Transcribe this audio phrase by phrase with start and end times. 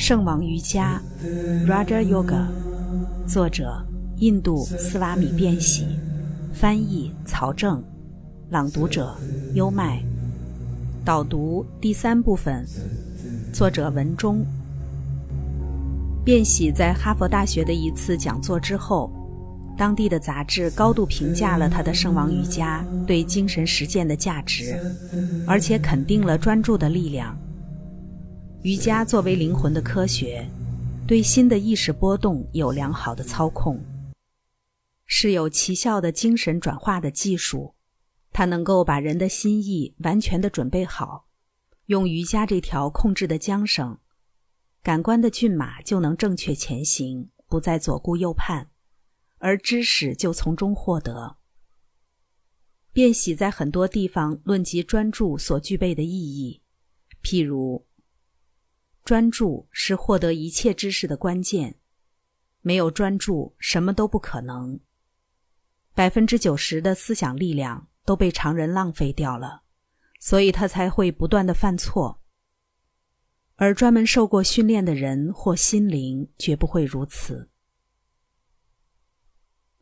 [0.00, 0.98] 圣王瑜伽
[1.68, 2.46] （Raja Yoga），
[3.26, 3.84] 作者
[4.16, 5.84] 印度斯瓦米·变喜，
[6.54, 7.84] 翻译曹正，
[8.48, 9.14] 朗读者
[9.52, 10.02] 优麦。
[11.04, 12.66] 导读第三部分，
[13.52, 14.42] 作者文中。
[16.24, 19.12] 变喜在哈佛大学的一次讲座之后，
[19.76, 24.80] 当地的杂志高度评价了他的圣王瑜伽对精神实践的价值，
[25.46, 27.36] 而且肯定了专注的力量。
[28.62, 30.46] 瑜伽作为灵魂的科学，
[31.08, 33.82] 对心的意识波动有良好的操控，
[35.06, 37.74] 是有奇效的精神转化的技术。
[38.30, 41.26] 它能够把人的心意完全的准备好，
[41.86, 43.98] 用瑜伽这条控制的缰绳，
[44.82, 48.68] 感官的骏马就能正确前行，不再左顾右盼，
[49.38, 51.38] 而知识就从中获得。
[52.92, 56.60] 便喜在很多地方论及专注所具备的意义，
[57.22, 57.86] 譬如。
[59.10, 61.74] 专注是获得一切知识的关键，
[62.60, 64.78] 没有专注，什么都不可能。
[65.94, 69.62] 百分之九十的思想力量都被常人浪费掉了，
[70.20, 72.22] 所以他才会不断的犯错。
[73.56, 77.50] 而专门受过训练的人或心灵绝不会如此。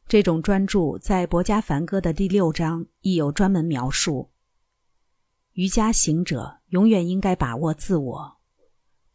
[0.06, 4.30] 这种专注在《博家梵歌》的第六章亦有专门描述。
[5.52, 8.37] 瑜伽行者永远应该把握自我。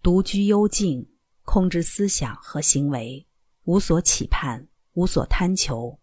[0.04, 1.10] 独居幽静，
[1.44, 3.26] 控制思想和行为，
[3.64, 5.98] 无所企盼，无所贪求，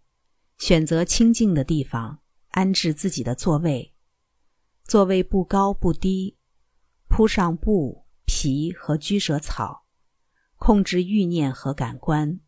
[0.57, 3.95] 选择清静的地方，安置自己的座位。
[4.85, 6.39] 座位不高不低，
[7.09, 9.85] 铺上布、皮和居舍草，
[10.57, 12.41] 控制欲念和感官，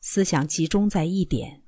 [0.00, 1.64] 思想集中在一点。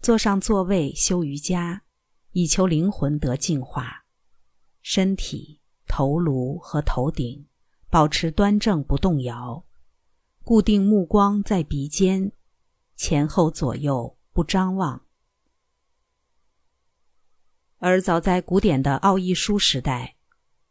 [0.00, 1.82] 坐上座位修瑜伽，
[2.30, 4.04] 以求灵魂得净化，
[4.80, 7.48] 身体、头颅和头顶。
[7.94, 9.64] 保持端正不动摇，
[10.42, 12.32] 固定目光在鼻尖，
[12.96, 15.06] 前后左右不张望。
[17.78, 20.16] 而早在古典的奥义书时代，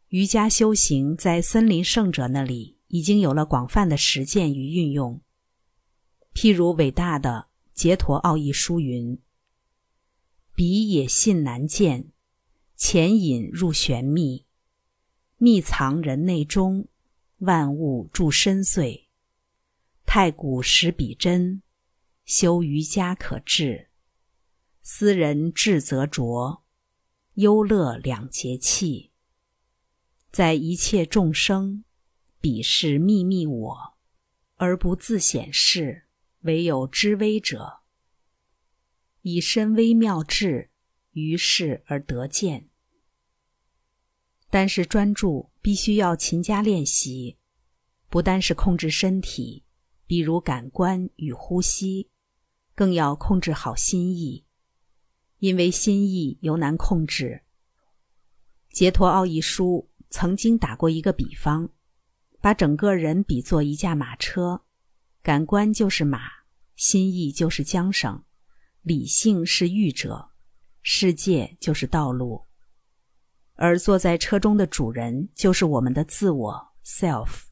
[0.08, 5.22] 瑜伽修行在森林圣者那里已经有了广泛的实践与运用。
[6.34, 9.18] 譬如伟大的杰陀奥义书云
[10.54, 12.12] ：“鼻也信难见，
[12.76, 14.44] 潜隐入玄秘，
[15.38, 16.86] 秘藏人内中。”
[17.44, 19.06] 万物住深邃，
[20.04, 21.62] 太古识彼真，
[22.24, 23.90] 修瑜伽可治。
[24.82, 26.64] 斯人智则浊，
[27.34, 29.12] 忧乐两节气。
[30.30, 31.84] 在一切众生，
[32.40, 33.96] 彼是秘密我，
[34.56, 36.02] 而不自显示。
[36.40, 37.80] 唯有知微者，
[39.22, 40.70] 以身微妙智，
[41.12, 42.68] 于是而得见。
[44.54, 47.38] 但是专注必须要勤加练习，
[48.08, 49.64] 不单是控制身体，
[50.06, 52.08] 比如感官与呼吸，
[52.72, 54.44] 更要控制好心意，
[55.40, 57.42] 因为心意尤难控制。
[58.70, 61.68] 杰陀奥义书曾经打过一个比方，
[62.40, 64.62] 把整个人比作一架马车，
[65.20, 66.20] 感官就是马，
[66.76, 68.22] 心意就是缰绳，
[68.82, 70.30] 理性是御者，
[70.80, 72.46] 世界就是道路。
[73.56, 77.44] 而坐在车中的主人就是我们的自我 （self）。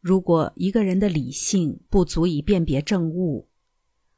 [0.00, 3.48] 如果一个人的理性不足以辨别正物，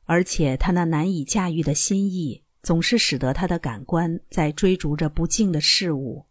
[0.04, 6.26] 而且他那难以驾驭的心意总是使得他的感官在追逐着不敬的事物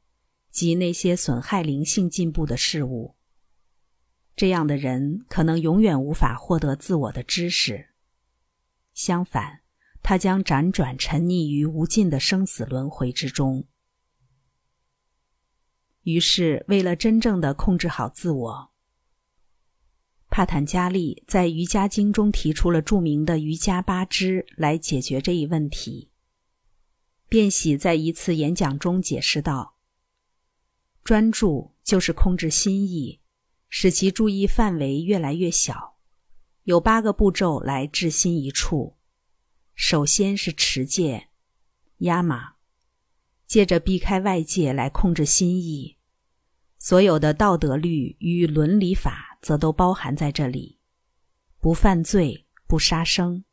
[0.50, 3.16] 及那些损害灵性进步的事物，
[4.36, 7.90] 这样的人可能永远无法获得自我的知识。
[8.94, 9.62] 相反，
[10.02, 13.68] 他将辗转沉溺于无尽的生死轮回之中。
[16.04, 18.72] 于是，为了真正的控制好自我，
[20.30, 26.10] 帕坦加利在《瑜伽经》中提出了著名的瑜伽八支来解决这一问题。
[27.30, 29.78] 便喜在一次演讲中解释道
[31.06, 33.22] ：“专注就是控制心意，
[33.70, 35.96] 使其注意范围越来越小。
[36.64, 38.98] 有八个步骤来置心一处。
[39.74, 41.30] 首先是持戒，
[42.00, 42.56] 压马。”
[43.46, 45.98] 借着避开外界来控制心意，
[46.84, 50.80] 所有的道德律与伦理法则都包含在这里。
[51.62, 53.46] 不犯罪，不杀生。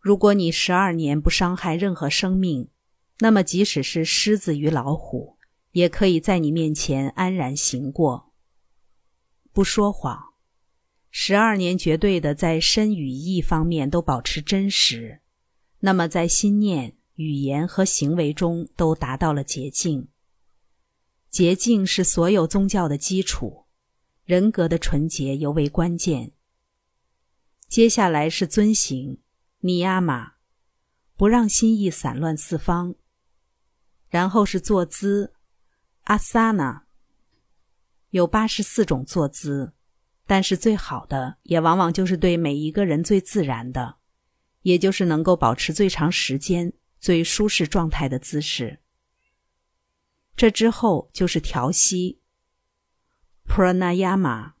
[0.00, 2.70] 如果你十二年不伤害任何生命，
[3.18, 5.36] 那么即使是狮子与老虎，
[5.72, 8.32] 也可以在你面前安然行过。
[9.52, 10.18] 不说谎，
[11.10, 15.20] 十二年绝对的在身与意方面都保持真实，
[15.80, 16.96] 那么在心念。
[17.16, 20.08] 语言和行为中都达到了洁净。
[21.32, 23.64] 洁净是所有宗教的基础，
[24.26, 26.32] 人格的纯洁尤为关键。
[27.68, 29.22] 接下来是遵行
[29.60, 30.32] 尼亚玛，
[31.16, 32.94] 不让心意散乱四方。
[34.10, 35.32] 然后是坐姿
[36.02, 36.84] 阿萨那，
[38.10, 39.72] 有八十四种坐姿，
[40.26, 43.96] 但是最好的也往往就是对每一个人最自然的，
[44.60, 48.81] 也就是能够保持最长时间、最舒适状态的姿势。
[50.34, 52.20] 这之后就是调息
[53.46, 54.54] ，pranayama，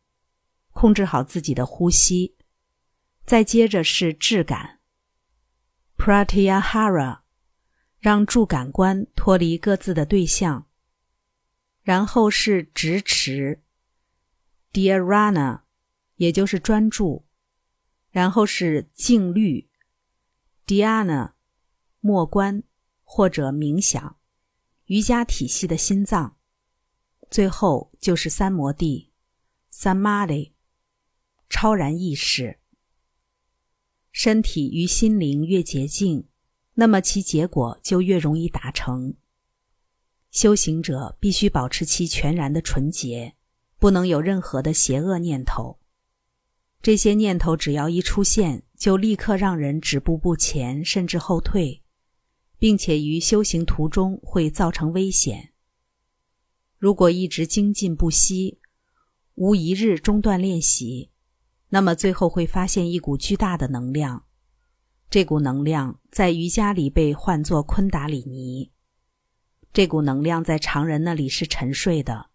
[0.72, 2.36] 控制好自己的呼吸。
[3.24, 4.80] 再接着是质感
[5.96, 7.20] ，pratyahara，
[7.98, 10.66] 让诸感官脱离各自的对象。
[11.82, 13.62] 然后是直持
[14.72, 15.62] ，dhyana，
[16.16, 17.26] 也就是专注。
[18.10, 19.70] 然后是静虑
[20.66, 21.32] ，dhyana，
[22.00, 22.62] 默观
[23.04, 24.16] 或者冥想，
[24.92, 26.36] 瑜伽体系的心脏。
[27.30, 29.10] 最后就是三摩地
[29.72, 30.52] ，samadhi，
[31.48, 32.58] 超然意识。
[34.10, 36.28] 身体与心灵越洁净，
[36.74, 39.14] 那么其结果就越容易达成。
[40.30, 43.34] 修行者必须保持其全然的纯洁，
[43.78, 45.78] 不能有任何的邪恶念头。
[46.82, 51.81] 这些念头只要一出现，就立刻让人止步不前，甚至后退，
[52.62, 55.52] 并且于修行途中会造成危险。
[56.78, 58.60] 如果一直精进不息，
[59.34, 61.10] 无一日中断练习。
[61.70, 64.26] 那么最后会发现一股巨大的能量，
[65.10, 68.70] 这股能量在瑜伽里被唤作昆达里尼。
[69.72, 72.30] 这股能量在常人那里是沉睡的，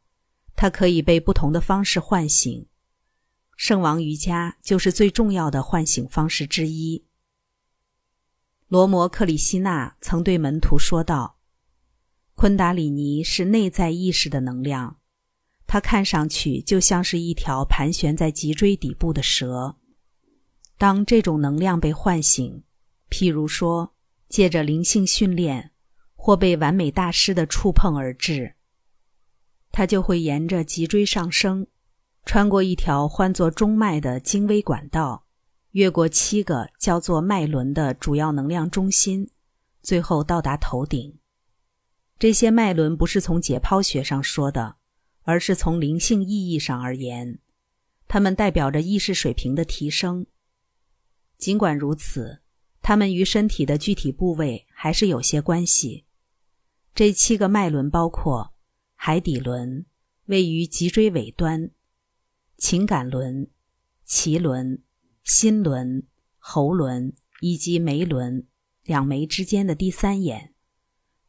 [0.57, 2.67] 它可以被不同的方式唤醒。
[3.55, 7.06] 圣王瑜伽就是最重要的唤醒方式之一。
[8.67, 11.37] 罗摩克里希那曾对门徒说道
[12.35, 14.97] ：“昆达里尼是内在意识的能量。”
[15.65, 19.77] 它看上去就像是一条盘旋在脊椎底部的蛇。
[20.77, 22.63] 当这种能量被唤醒，
[23.09, 23.93] 譬如说
[24.29, 25.71] 借着灵性训练，
[26.15, 28.55] 或被完美大师的触碰而至，
[29.71, 31.67] 它就会沿着脊椎上升，
[32.25, 35.26] 穿过一条唤作中脉的精微管道，
[35.77, 39.29] 越过七个叫做脉轮的主要能量中心，
[39.83, 41.19] 最后到达头顶。
[42.17, 44.77] 这些脉轮不是从解剖学上说的。
[45.27, 47.39] 而是从灵性意义上而言，
[48.07, 50.25] 它们代表着意识水平的提升。
[51.37, 52.39] 尽管如此，
[52.81, 56.05] 它们与身体的具体部位还是有些关系。
[56.95, 58.53] 这七个脉轮包括
[58.95, 59.85] 海底轮，
[60.27, 61.71] 位于脊椎尾端；
[62.57, 63.49] 情感轮、
[64.07, 64.81] 脐轮、
[65.29, 66.07] 心轮、
[66.37, 68.47] 喉轮以及眉轮，
[68.85, 70.53] 两眉之间的第三眼。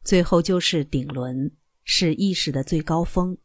[0.05, 1.51] 最后就是顶轮，
[1.83, 3.37] 是意识的最高峰。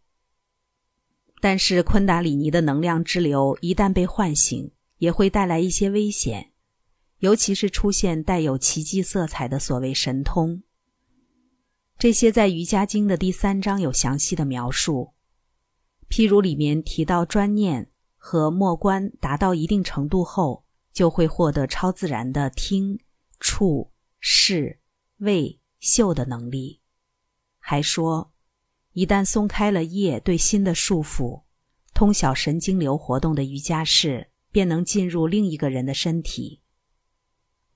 [1.41, 6.53] 但是昆达里尼的能量之流一旦被唤醒，也会带来一些危险，
[7.19, 10.63] 尤其是出现带有奇迹色彩的所谓神通。
[11.99, 15.15] 这些在《瑜伽经》的第三章有详细的描述，
[16.09, 17.91] 譬如里面提到专念
[18.27, 22.99] 和默观达到一定程度后，就会获得超自然的听、
[23.39, 24.81] 触、视、
[25.19, 26.81] 味、嗅的能力，
[27.59, 28.33] 还说。
[28.93, 31.43] 一旦松开了业对心的束缚，
[31.93, 36.63] 通晓神经流活动的瑜伽士便能进入另一个人的身体。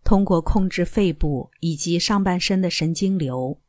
[0.03, 3.61] 通过控制肺部以及上半身的神经流，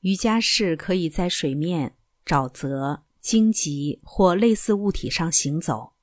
[0.00, 5.94] 瑜伽士可以在水面、沼泽、荆棘或类似物体上行走，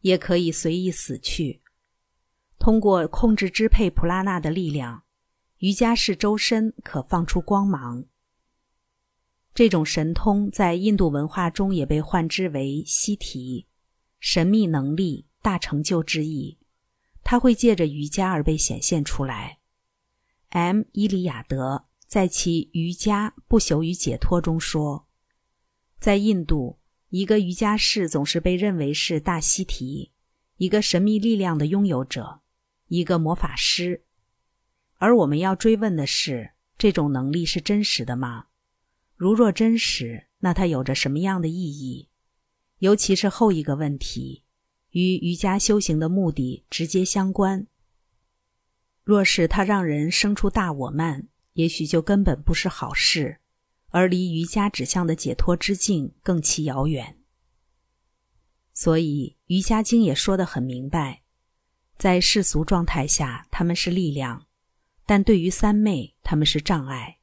[0.00, 1.62] 也可以随意死去。
[2.58, 5.04] 通过控制支配普拉纳的力量，
[5.58, 8.04] 瑜伽士周身可放出光芒。
[9.54, 13.68] 这种神通在印度文化中也被唤之为“西提”，
[14.18, 16.58] 神秘能力、大成就之意。
[17.22, 19.58] 它会借着瑜伽而被显现出来。
[20.48, 20.82] M.
[20.90, 25.06] 伊里亚德在其《瑜伽不朽与解脱》中说，
[26.02, 26.80] 在印度，
[27.10, 30.10] 一个瑜伽士总是被认为是大西提，
[30.56, 32.40] 一个神秘力量的拥有者，
[32.88, 34.02] 一个魔法师。
[34.96, 38.46] 而我们要追问的是，这种能力是真实的吗？
[39.14, 42.08] 如若真实，那它有着什么样的意义？
[42.80, 44.42] 尤其是后一个问题，
[44.90, 47.68] 与瑜伽修行的目的直接相关。
[49.04, 53.38] 若是它让人生出大我慢，也许就根本不是好事，
[53.92, 57.18] 而离瑜伽指向的解脱之境更其遥远。
[58.74, 61.22] 所以，《瑜伽经》也说得很明白，
[61.96, 64.46] 在世俗状态下，他们是力量；
[65.06, 67.18] 但对于三昧，他们是障碍。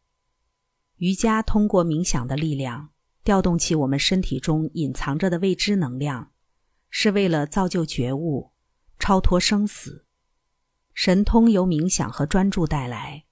[0.97, 2.89] 瑜伽通过冥想的力量，
[3.23, 6.31] 调动起我们身体中隐藏着的未知能量，
[6.89, 8.51] 是为了造就觉悟，
[8.99, 10.05] 超脱生死。
[10.93, 13.25] 神通由冥想和专注带来，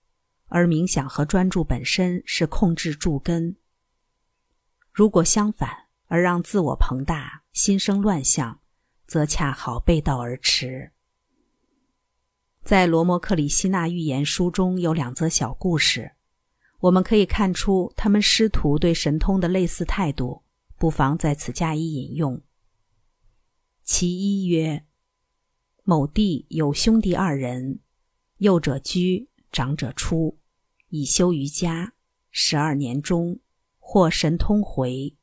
[0.47, 3.55] 而冥想和专注本身是控制助根。
[4.91, 8.59] 如果相反，而让自我膨大，心生乱象，
[9.05, 10.91] 则恰好背道而驰。
[12.63, 16.11] 在罗摩克里希那寓言书中有两则小故事，
[16.79, 20.43] 我们可以看出他们师徒对神通的类似态度，
[20.77, 22.41] 不妨在此加以引用。
[23.83, 24.83] 其一曰。
[25.89, 27.79] 某地有兄弟二人，
[28.39, 30.37] 幼者居，长者出，
[30.89, 31.93] 以修瑜伽。
[32.29, 33.39] 十二年中，
[33.79, 35.17] 获神通回。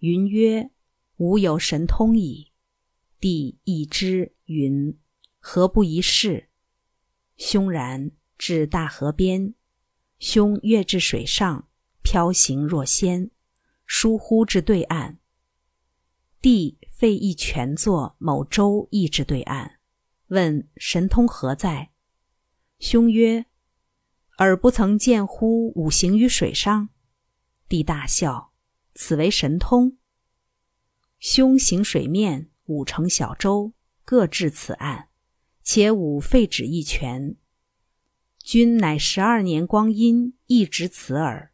[0.00, 0.70] 云曰
[1.16, 2.52] ：“吾有神通矣。”
[3.18, 4.34] 帝亦之。
[4.44, 4.98] 云
[5.40, 6.50] ：“何不一试？”
[7.38, 9.54] 兄然，至大河边，
[10.18, 11.70] 兄跃至水上，
[12.02, 13.30] 飘行若仙，
[13.86, 15.18] 疏忽至对岸。
[16.42, 19.78] 帝废一泉作某舟，亦至对岸，
[20.26, 21.92] 问神通何在？
[22.78, 23.46] 兄曰
[24.38, 26.90] ：“尔不曾见乎五行于水上？”
[27.68, 28.52] 帝大笑
[28.94, 29.98] ：“此为神通。”
[31.18, 33.72] 兄行水面，五乘小舟，
[34.04, 35.08] 各至此岸，
[35.62, 37.36] 且吾废止一泉。
[38.38, 41.52] 君乃十二年光阴，一直此耳。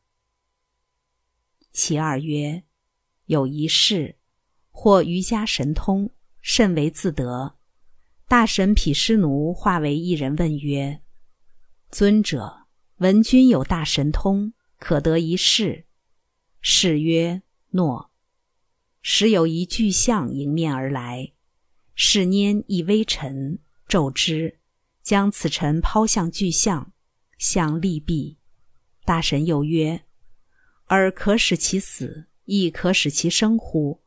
[1.73, 2.65] 其二曰
[3.27, 4.17] ：“有一事。”
[4.77, 6.11] 或瑜伽神通
[6.43, 7.57] 甚为自得，
[8.27, 11.01] 大神毗湿奴化为一人问曰
[11.95, 15.87] ：“尊者，闻君有大神通，可得一事？”
[16.61, 18.11] 是曰：“诺。”
[19.01, 21.35] 时有一巨象迎面而来，
[21.95, 24.59] 是拈一微尘，骤之，
[25.05, 26.93] 将此尘抛向巨象，
[27.39, 28.39] 象立毙。
[29.05, 30.03] 大神又曰
[30.91, 34.03] ：“尔可使其死，亦可使其生乎？”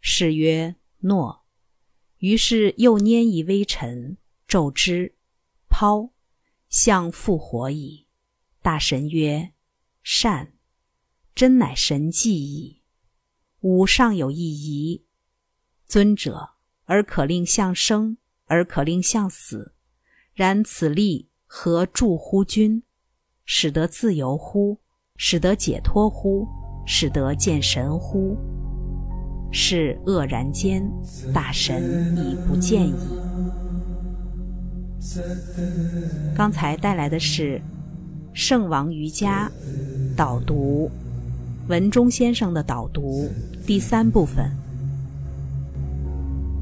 [0.00, 1.44] 是曰：“诺。”
[2.18, 5.16] 于是又拈一微尘，骤之，
[5.68, 6.12] 抛，
[6.68, 8.06] 相复活矣。
[8.60, 9.52] 大神曰
[10.02, 10.52] ：“善，
[11.34, 12.82] 真乃神迹矣。
[13.60, 15.04] 吾尚有一疑，
[15.86, 16.50] 尊者，
[16.84, 19.74] 而可令相生，而可令相死。
[20.34, 22.82] 然此力何助乎君？
[23.44, 24.78] 使得自由乎？
[25.16, 26.46] 使得解脱乎？
[26.86, 28.36] 使得见神乎？”
[29.50, 30.86] 是愕然间，
[31.32, 33.67] 大神已不见矣。
[36.36, 37.60] 刚才带来的是
[38.32, 39.50] 圣王瑜伽
[40.16, 40.90] 导读，
[41.68, 43.30] 文中先生的导读
[43.66, 44.50] 第三部分。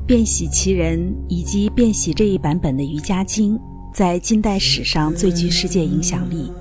[0.06, 3.58] 变喜其人以及变喜这一版本的瑜伽经，
[3.92, 6.52] 在近代史上最具世界影响力，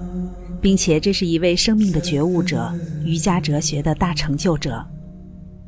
[0.60, 4.84] 并且这是一位生命的觉悟者，瑜伽哲学的大成就者。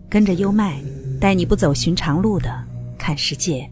[0.09, 0.81] 跟着优麦，
[1.19, 2.49] 带你不走寻常路的
[2.97, 3.69] 看世界。